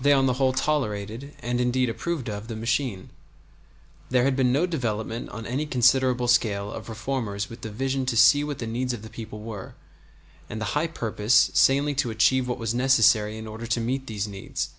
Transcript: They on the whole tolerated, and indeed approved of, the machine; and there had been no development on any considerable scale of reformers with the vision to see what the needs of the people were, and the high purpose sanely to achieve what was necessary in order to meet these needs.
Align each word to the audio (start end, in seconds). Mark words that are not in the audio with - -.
They 0.00 0.12
on 0.12 0.26
the 0.26 0.32
whole 0.42 0.52
tolerated, 0.52 1.36
and 1.38 1.60
indeed 1.60 1.88
approved 1.88 2.28
of, 2.28 2.48
the 2.48 2.56
machine; 2.56 2.98
and 2.98 3.10
there 4.08 4.24
had 4.24 4.34
been 4.34 4.50
no 4.50 4.66
development 4.66 5.28
on 5.28 5.46
any 5.46 5.66
considerable 5.66 6.26
scale 6.26 6.72
of 6.72 6.88
reformers 6.88 7.48
with 7.48 7.60
the 7.60 7.70
vision 7.70 8.06
to 8.06 8.16
see 8.16 8.42
what 8.42 8.58
the 8.58 8.66
needs 8.66 8.92
of 8.92 9.02
the 9.02 9.08
people 9.08 9.40
were, 9.40 9.76
and 10.48 10.60
the 10.60 10.64
high 10.74 10.88
purpose 10.88 11.52
sanely 11.54 11.94
to 11.94 12.10
achieve 12.10 12.48
what 12.48 12.58
was 12.58 12.74
necessary 12.74 13.38
in 13.38 13.46
order 13.46 13.68
to 13.68 13.80
meet 13.80 14.08
these 14.08 14.26
needs. 14.26 14.70